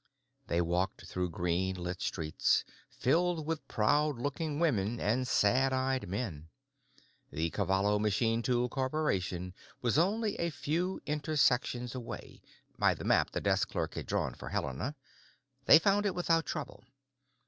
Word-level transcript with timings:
They 0.47 0.61
walked 0.61 1.05
through 1.05 1.29
green 1.29 1.75
lit 1.75 2.01
streets, 2.01 2.65
filled 2.89 3.45
with 3.45 3.67
proud 3.67 4.17
looking 4.17 4.59
women 4.59 4.99
and 4.99 5.27
sad 5.27 5.73
eyed 5.73 6.07
men. 6.09 6.49
The 7.29 7.51
Cavallo 7.51 7.99
Machine 7.99 8.41
Tool 8.41 8.67
Corporation 8.67 9.53
was 9.79 9.99
only 9.99 10.35
a 10.39 10.49
few 10.49 10.99
intersections 11.05 11.93
away, 11.93 12.41
by 12.79 12.95
the 12.95 13.05
map 13.05 13.29
the 13.29 13.41
desk 13.41 13.69
clerk 13.69 13.93
had 13.93 14.07
drawn 14.07 14.33
for 14.33 14.49
Helena; 14.49 14.95
they 15.65 15.77
found 15.77 16.07
it 16.07 16.15
without 16.15 16.47
trouble. 16.47 16.83